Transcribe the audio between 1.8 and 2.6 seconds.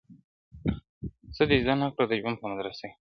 نه کړه د ژوند په